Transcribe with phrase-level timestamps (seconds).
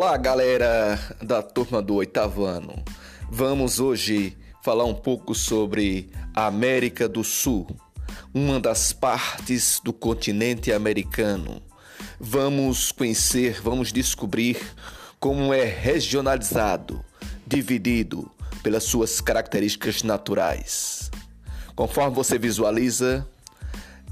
[0.00, 2.72] Olá, galera da turma do oitavo ano.
[3.28, 7.66] Vamos hoje falar um pouco sobre a América do Sul,
[8.32, 11.60] uma das partes do continente americano.
[12.20, 14.56] Vamos conhecer, vamos descobrir
[15.18, 17.04] como é regionalizado,
[17.44, 18.30] dividido
[18.62, 21.10] pelas suas características naturais.
[21.74, 23.28] Conforme você visualiza,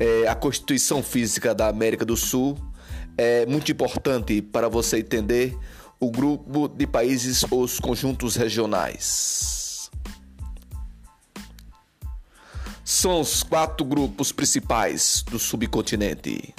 [0.01, 2.59] é, a constituição física da América do Sul
[3.17, 5.57] é muito importante para você entender
[5.99, 9.91] o grupo de países os conjuntos regionais.
[12.85, 16.55] São os quatro grupos principais do subcontinente.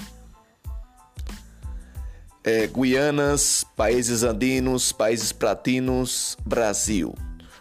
[2.43, 7.13] É, Guianas, países andinos, países platinos, Brasil,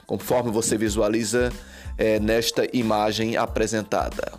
[0.06, 1.52] conforme você visualiza
[1.98, 4.32] é, nesta imagem apresentada.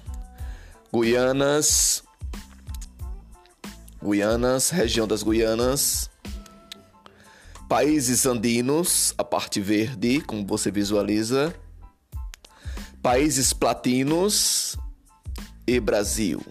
[0.94, 2.04] Guianas,
[4.02, 6.10] Guianas, região das Guianas,
[7.68, 11.54] países andinos, a parte verde, como você visualiza,
[13.02, 14.78] países platinos
[15.66, 16.42] e Brasil.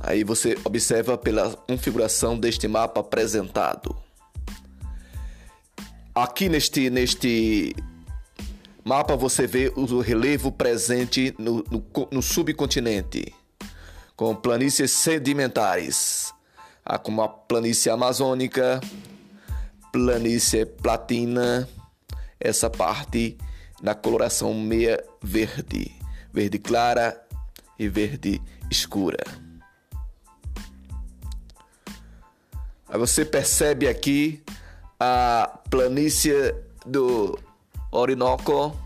[0.00, 3.96] Aí você observa pela configuração deste mapa apresentado.
[6.14, 7.74] Aqui neste, neste
[8.84, 13.34] mapa você vê o relevo presente no, no, no subcontinente
[14.14, 16.32] com planícies sedimentares,
[17.02, 18.80] como a planície amazônica,
[19.92, 21.68] planície platina,
[22.38, 23.38] essa parte
[23.82, 25.94] na coloração meia verde,
[26.32, 27.20] verde clara
[27.78, 28.40] e verde
[28.70, 29.24] escura.
[32.88, 34.42] Aí você percebe aqui
[35.00, 36.54] a planície
[36.86, 37.38] do
[37.90, 38.76] Orinoco,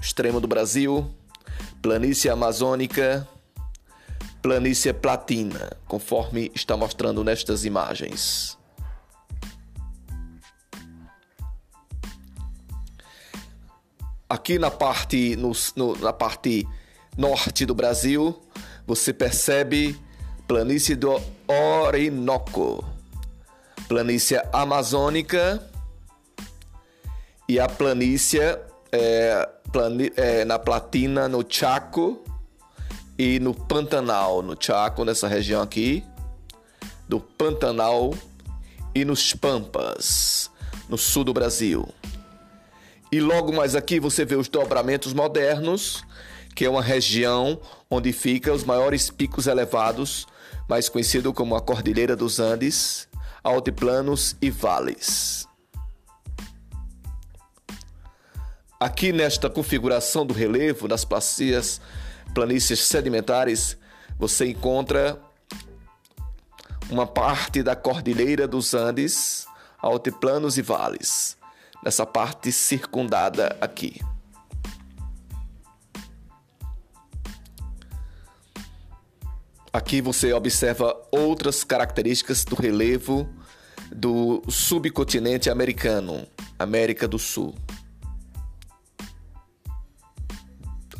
[0.00, 1.08] extremo do Brasil,
[1.82, 3.28] planície amazônica,
[4.44, 8.58] planície platina, conforme está mostrando nestas imagens.
[14.28, 16.68] Aqui na parte, no, no, na parte
[17.16, 18.38] norte do Brasil,
[18.86, 19.98] você percebe
[20.46, 21.18] planície do
[21.48, 22.84] Orinoco,
[23.88, 25.66] planície amazônica
[27.48, 28.42] e a planície
[28.92, 32.22] é, plani, é, na platina no Chaco
[33.18, 36.04] e no Pantanal, no Chaco, nessa região aqui,
[37.08, 38.14] do Pantanal
[38.94, 40.50] e nos Pampas,
[40.88, 41.88] no sul do Brasil.
[43.12, 46.04] E logo mais aqui você vê os dobramentos modernos,
[46.54, 50.26] que é uma região onde ficam os maiores picos elevados,
[50.68, 53.08] mais conhecido como a Cordilheira dos Andes,
[53.42, 55.46] altiplanos e vales.
[58.80, 61.80] Aqui nesta configuração do relevo das placias
[62.32, 63.76] planícies sedimentares,
[64.18, 65.20] você encontra
[66.90, 69.46] uma parte da Cordilheira dos Andes,
[69.78, 71.36] altiplanos e vales,
[71.82, 74.00] nessa parte circundada aqui.
[79.72, 83.28] Aqui você observa outras características do relevo
[83.90, 86.26] do subcontinente americano,
[86.58, 87.54] América do Sul.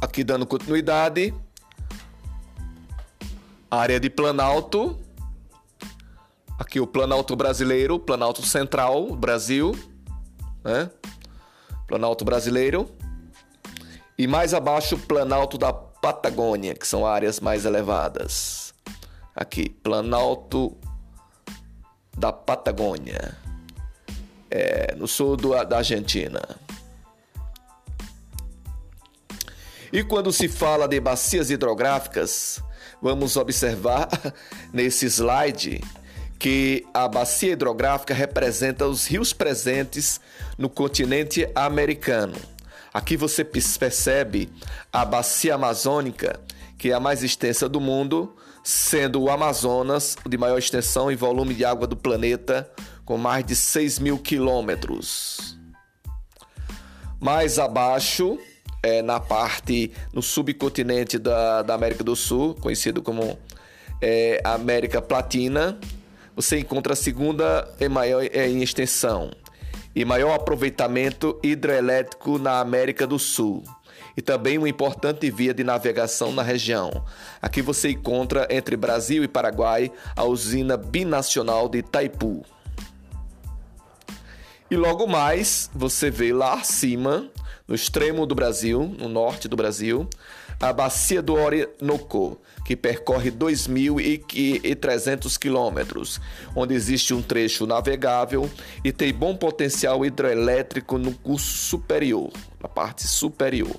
[0.05, 1.33] Aqui dando continuidade.
[3.71, 5.01] Área de Planalto.
[6.59, 9.73] Aqui o Planalto brasileiro, Planalto Central, Brasil,
[10.63, 10.91] né?
[11.87, 12.95] Planalto brasileiro.
[14.19, 18.75] E mais abaixo, Planalto da Patagônia, que são áreas mais elevadas.
[19.35, 20.77] Aqui, Planalto
[22.15, 23.35] da Patagônia,
[24.51, 26.43] é, no sul do, da Argentina.
[29.95, 32.61] E quando se fala de bacias hidrográficas,
[33.01, 34.09] vamos observar
[34.75, 35.81] nesse slide
[36.37, 40.21] que a bacia hidrográfica representa os rios presentes
[40.59, 42.35] no continente americano.
[42.93, 44.51] Aqui você percebe
[44.93, 46.41] a bacia amazônica,
[46.77, 51.55] que é a mais extensa do mundo, sendo o Amazonas de maior extensão e volume
[51.55, 52.69] de água do planeta,
[53.05, 55.57] com mais de 6 mil quilômetros.
[57.21, 58.41] Mais abaixo,
[58.85, 63.39] é, na parte, no subcontinente da, da América do Sul, conhecido como
[64.01, 65.79] é, América Platina,
[66.37, 69.31] você encontra a segunda e maior é, em extensão
[69.97, 73.65] e maior aproveitamento hidrelétrico na América do Sul
[74.15, 77.07] e também uma importante via de navegação na região.
[77.41, 82.45] Aqui você encontra entre Brasil e Paraguai a usina binacional de Itaipu.
[84.71, 87.31] E logo mais você vê lá acima
[87.67, 90.07] no extremo do Brasil, no norte do Brasil,
[90.61, 96.21] a bacia do Orinoco, que percorre 2.300 quilômetros,
[96.55, 98.51] onde existe um trecho navegável
[98.83, 102.33] e tem bom potencial hidrelétrico no curso superior,
[102.63, 103.77] na parte superior.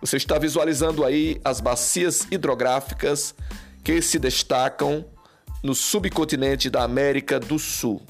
[0.00, 3.34] Você está visualizando aí as bacias hidrográficas
[3.82, 5.04] que se destacam
[5.62, 8.00] no subcontinente da América do Sul.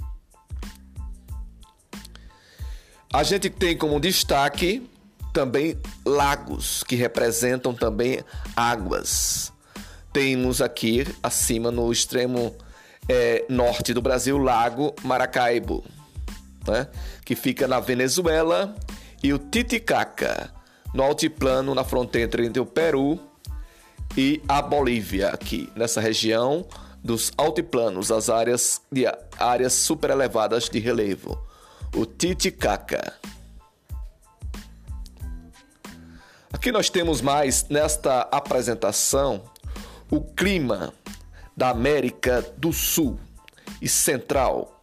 [3.13, 4.87] A gente tem como destaque
[5.33, 8.21] também lagos, que representam também
[8.55, 9.51] águas.
[10.13, 12.55] Temos aqui acima no extremo
[13.09, 15.83] é, norte do Brasil, Lago Maracaibo,
[16.67, 16.87] né?
[17.25, 18.75] que fica na Venezuela,
[19.23, 20.53] e o Titicaca,
[20.93, 23.19] no altiplano na fronteira entre o Peru
[24.17, 26.67] e a Bolívia, aqui nessa região
[27.03, 29.07] dos altiplanos, as áreas de
[29.39, 31.48] áreas super elevadas de relevo,
[31.95, 33.15] o Titicaca.
[36.53, 39.45] Aqui nós temos mais nesta apresentação
[40.11, 40.93] o clima
[41.57, 43.19] da América do Sul
[43.83, 44.81] e Central.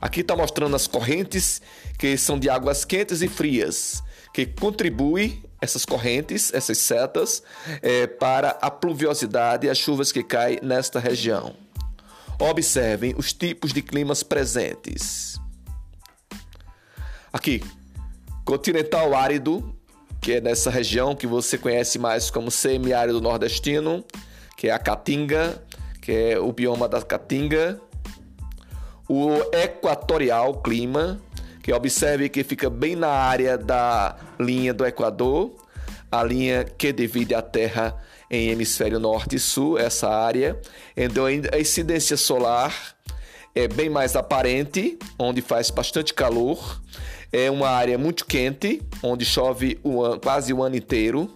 [0.00, 1.60] Aqui está mostrando as correntes
[1.98, 4.02] que são de águas quentes e frias,
[4.32, 7.42] que contribuem essas correntes, essas setas,
[7.82, 11.56] é, para a pluviosidade e as chuvas que caem nesta região.
[12.38, 15.40] Observem os tipos de climas presentes.
[17.36, 17.62] Aqui,
[18.46, 19.76] continental árido,
[20.22, 24.02] que é nessa região que você conhece mais como semiárido nordestino,
[24.56, 25.62] que é a Caatinga,
[26.00, 27.78] que é o bioma da Caatinga.
[29.06, 31.20] O equatorial clima,
[31.62, 35.54] que observe que fica bem na área da linha do Equador,
[36.10, 40.58] a linha que divide a Terra em hemisfério norte e sul, essa área.
[40.96, 42.96] Então a incidência solar
[43.54, 46.80] é bem mais aparente, onde faz bastante calor
[47.32, 51.30] é uma área muito quente, onde chove o quase o ano inteiro.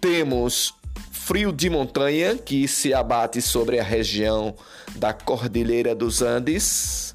[0.00, 0.74] Temos
[1.10, 4.54] frio de montanha, que se abate sobre a região
[4.96, 7.14] da Cordilheira dos Andes,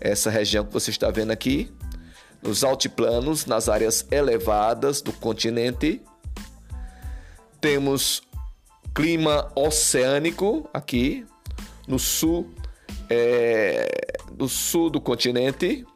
[0.00, 1.72] essa região que você está vendo aqui,
[2.42, 6.02] nos altiplanos, nas áreas elevadas do continente.
[7.58, 8.22] Temos
[8.94, 11.24] clima oceânico aqui
[11.88, 12.52] no sul,
[13.08, 15.86] é, do sul do continente,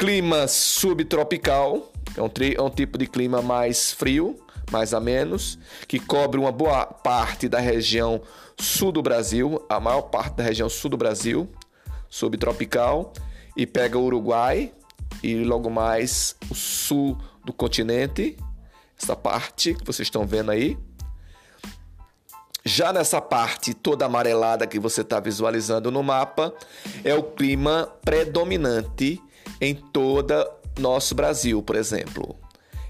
[0.00, 4.34] Clima subtropical, é um, é um tipo de clima mais frio,
[4.72, 8.22] mais a menos, que cobre uma boa parte da região
[8.58, 11.50] sul do Brasil, a maior parte da região sul do Brasil,
[12.08, 13.12] subtropical,
[13.54, 14.72] e pega o Uruguai
[15.22, 18.38] e logo mais o sul do continente,
[18.98, 20.78] essa parte que vocês estão vendo aí.
[22.64, 26.54] Já nessa parte toda amarelada que você está visualizando no mapa,
[27.04, 29.20] é o clima predominante
[29.60, 30.48] em toda
[30.78, 32.38] nosso Brasil, por exemplo.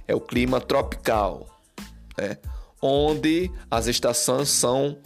[0.06, 1.46] É o clima tropical,
[2.16, 2.38] né?
[2.80, 4.98] onde as estações são,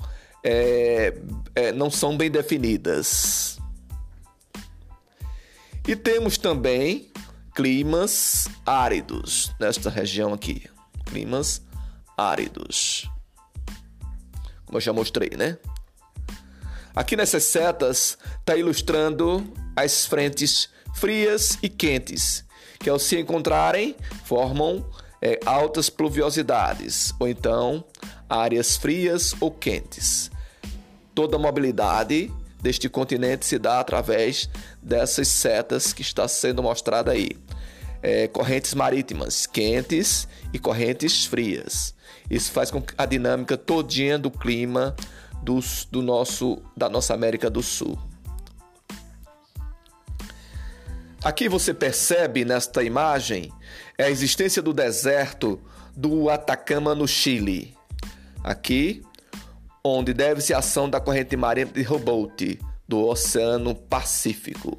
[0.43, 1.15] é,
[1.55, 3.59] é, não são bem definidas.
[5.87, 7.11] E temos também
[7.55, 10.69] climas áridos nesta região aqui.
[11.05, 11.63] Climas
[12.17, 13.09] áridos.
[14.65, 15.59] Como eu já mostrei, né?
[16.95, 22.45] Aqui nessas setas está ilustrando as frentes frias e quentes,
[22.79, 24.85] que ao se encontrarem formam
[25.21, 27.85] é, altas pluviosidades, ou então
[28.29, 30.31] áreas frias ou quentes.
[31.15, 32.31] Toda a mobilidade
[32.61, 34.49] deste continente se dá através
[34.83, 37.31] dessas setas que está sendo mostrada aí.
[38.03, 41.95] É, correntes marítimas quentes e correntes frias.
[42.31, 44.95] Isso faz com que a dinâmica todinha do clima
[45.43, 45.59] do,
[45.91, 47.99] do nosso, da nossa América do Sul.
[51.25, 53.51] Aqui você percebe nesta imagem
[53.99, 55.59] a existência do deserto
[55.97, 57.75] do Atacama no Chile.
[58.43, 59.03] Aqui,
[59.83, 64.79] onde deve-se a ação da corrente marinha de Humboldt do Oceano Pacífico.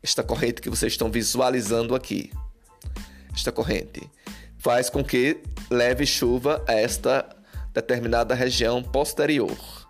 [0.00, 2.30] Esta corrente que vocês estão visualizando aqui.
[3.34, 4.08] Esta corrente
[4.56, 7.28] faz com que leve chuva a esta
[7.72, 9.83] determinada região posterior.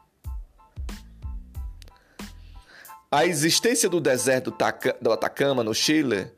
[3.14, 4.52] A existência do deserto
[5.00, 6.32] do Atacama, no Chile,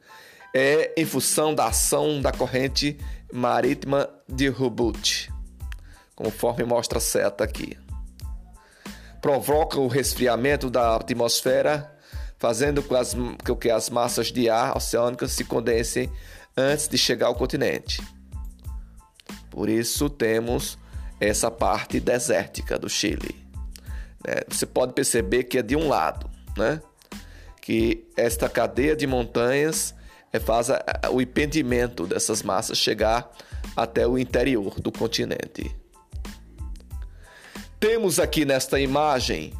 [0.52, 2.99] é em função da ação da corrente
[3.33, 5.33] marítima de Humboldt,
[6.14, 7.78] conforme mostra a seta aqui.
[9.23, 11.90] Provoca o resfriamento da atmosfera,
[12.37, 16.12] fazendo com que as massas de ar oceânicas se condensem
[16.54, 18.02] antes de chegar ao continente.
[19.49, 20.76] Por isso temos
[21.18, 23.35] essa parte desértica do Chile.
[24.23, 24.42] Né?
[24.47, 26.81] Você pode perceber que é de um lado né?
[27.61, 29.95] Que esta cadeia de montanhas
[30.33, 30.69] é, faz
[31.13, 33.31] o impedimento dessas massas chegar
[33.77, 35.75] até o interior do continente.
[37.79, 39.53] Temos aqui nesta imagem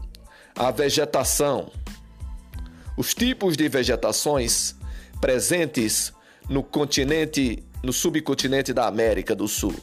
[0.55, 1.71] a vegetação,
[2.97, 4.75] os tipos de vegetações
[5.21, 6.13] presentes
[6.49, 9.75] no continente, no subcontinente da América do Sul.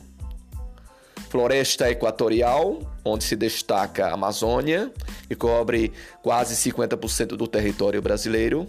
[1.33, 4.91] Floresta equatorial, onde se destaca a Amazônia,
[5.27, 8.67] que cobre quase 50% do território brasileiro.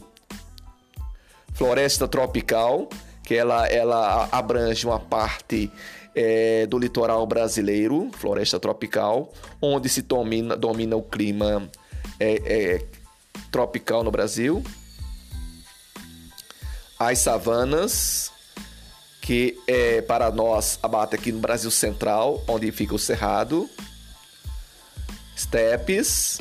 [1.53, 2.89] Floresta tropical,
[3.23, 5.71] que ela, ela abrange uma parte
[6.15, 9.31] é, do litoral brasileiro, floresta tropical,
[9.61, 11.71] onde se domina, domina o clima
[12.19, 12.87] é, é,
[13.53, 14.65] tropical no Brasil.
[16.99, 18.33] As savanas,
[19.25, 23.71] que é, para nós abate aqui no Brasil Central, onde fica o Cerrado.
[25.35, 26.39] Stepes,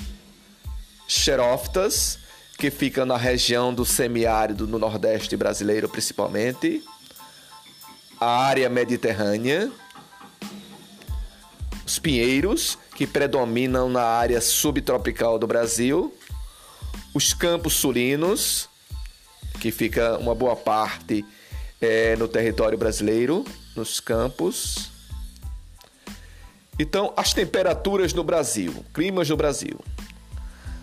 [1.07, 2.19] xerófitas,
[2.57, 6.83] que fica na região do semiárido no Nordeste brasileiro, principalmente.
[8.19, 9.71] A área mediterrânea.
[11.85, 16.13] Os pinheiros, que predominam na área subtropical do Brasil.
[17.13, 18.67] Os campos sulinos,
[19.61, 21.23] que fica uma boa parte
[21.83, 23.43] é, no território brasileiro,
[23.75, 24.89] nos campos.
[26.79, 29.77] Então, as temperaturas no Brasil, climas no Brasil.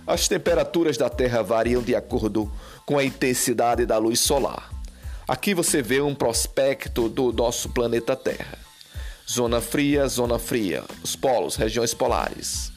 [0.07, 2.52] As temperaturas da Terra variam de acordo
[2.85, 4.71] com a intensidade da luz solar.
[5.26, 8.59] Aqui você vê um prospecto do nosso planeta Terra.
[9.28, 12.73] Zona fria, zona fria, os polos, regiões polares.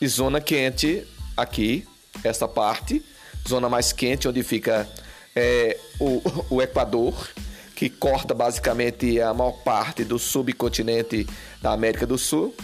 [0.00, 1.06] E zona quente,
[1.36, 1.86] aqui,
[2.22, 3.04] essa parte,
[3.46, 4.88] zona mais quente, onde fica
[5.34, 7.28] é, o, o Equador,
[7.74, 11.26] que corta basicamente a maior parte do subcontinente
[11.60, 12.54] da América do Sul.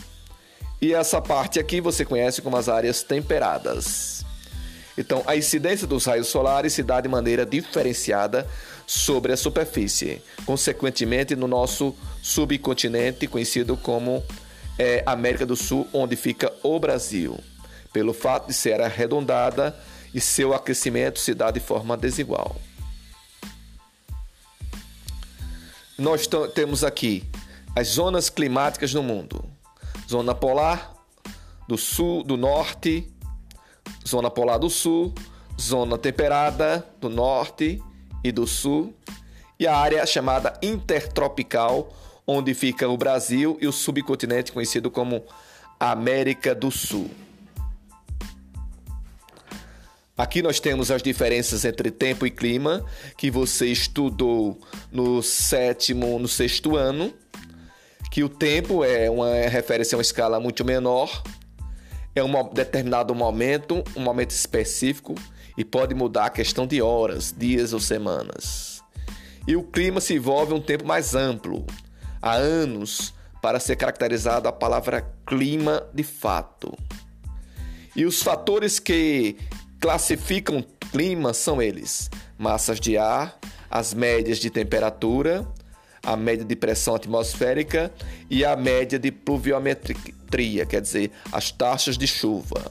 [0.81, 4.25] E essa parte aqui você conhece como as áreas temperadas.
[4.97, 8.47] Então, a incidência dos raios solares se dá de maneira diferenciada
[8.87, 14.23] sobre a superfície, consequentemente no nosso subcontinente conhecido como
[14.79, 17.39] é, América do Sul, onde fica o Brasil,
[17.93, 19.77] pelo fato de ser arredondada
[20.15, 22.57] e seu aquecimento se dá de forma desigual.
[25.99, 27.25] Nós temos aqui
[27.77, 29.45] as zonas climáticas no mundo:
[30.09, 30.95] zona polar
[31.69, 33.09] do sul, do norte,
[34.07, 35.15] zona polar do sul,
[35.61, 37.83] zona temperada do norte
[38.25, 38.95] e do sul,
[39.59, 41.93] e a área chamada intertropical,
[42.27, 45.23] onde fica o Brasil e o subcontinente conhecido como
[45.79, 47.11] América do Sul.
[50.21, 52.85] Aqui nós temos as diferenças entre tempo e clima
[53.17, 54.61] que você estudou
[54.93, 57.11] no sétimo, no sexto ano,
[58.11, 61.23] que o tempo é uma referência a uma escala muito menor,
[62.15, 65.15] é um determinado momento, um momento específico
[65.57, 68.85] e pode mudar a questão de horas, dias ou semanas.
[69.49, 71.65] E o clima se envolve um tempo mais amplo,
[72.21, 76.77] há anos, para ser caracterizado a palavra clima de fato.
[77.97, 79.37] E os fatores que
[79.81, 83.39] classificam clima são eles: massas de ar,
[83.71, 85.47] as médias de temperatura,
[86.03, 87.93] a média de pressão atmosférica
[88.29, 92.71] e a média de pluviometria, quer dizer, as taxas de chuva.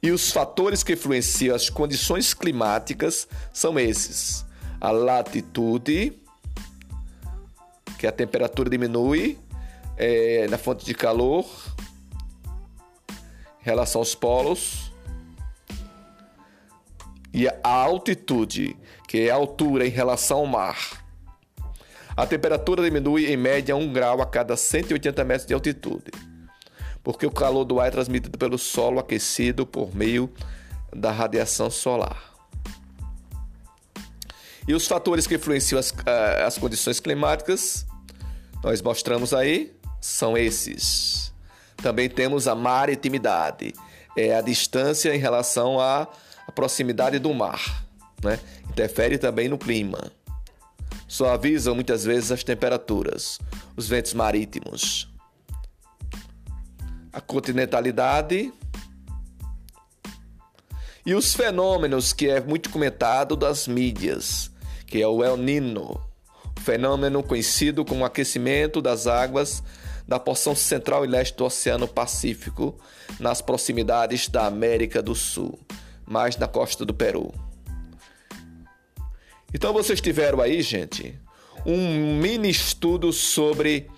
[0.00, 4.44] E os fatores que influenciam as condições climáticas são esses:
[4.80, 6.12] a latitude,
[7.98, 9.38] que a temperatura diminui
[9.96, 11.44] é, na fonte de calor,
[13.60, 14.87] em relação aos polos,
[17.38, 18.76] e a altitude,
[19.06, 21.04] que é a altura em relação ao mar.
[22.16, 26.10] A temperatura diminui em média 1 grau a cada 180 metros de altitude,
[27.00, 30.28] porque o calor do ar é transmitido pelo solo aquecido por meio
[30.92, 32.34] da radiação solar.
[34.66, 37.86] E os fatores que influenciam as, eh, as condições climáticas,
[38.64, 41.32] nós mostramos aí, são esses.
[41.76, 43.74] Também temos a maritimidade,
[44.16, 46.08] é a distância em relação a
[46.48, 47.84] a proximidade do mar,
[48.24, 48.40] né?
[48.70, 50.10] interfere também no clima.
[51.06, 53.38] Suavizam muitas vezes as temperaturas,
[53.76, 55.12] os ventos marítimos.
[57.12, 58.50] A continentalidade
[61.04, 64.50] e os fenômenos que é muito comentado das mídias,
[64.86, 66.00] que é o El Nino,
[66.62, 69.62] fenômeno conhecido como aquecimento das águas
[70.06, 72.78] da porção central e leste do Oceano Pacífico,
[73.20, 75.58] nas proximidades da América do Sul
[76.08, 77.32] mais na costa do Peru.
[79.52, 81.18] Então vocês tiveram aí, gente,
[81.64, 83.88] um mini estudo sobre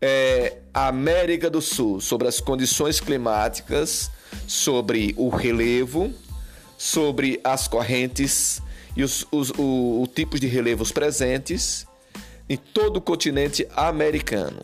[0.00, 4.10] é, a América do Sul, sobre as condições climáticas,
[4.46, 6.12] sobre o relevo,
[6.76, 8.60] sobre as correntes
[8.96, 9.52] e os, os
[10.14, 11.86] tipos de relevos presentes
[12.48, 14.62] em todo o continente americano.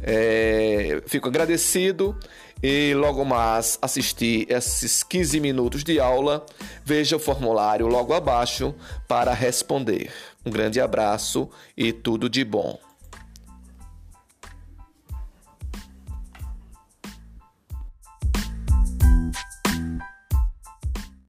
[0.00, 2.16] É, fico agradecido
[2.62, 6.44] e logo mais assistir esses 15 minutos de aula.
[6.84, 8.74] Veja o formulário logo abaixo
[9.06, 10.10] para responder.
[10.44, 12.87] Um grande abraço e tudo de bom.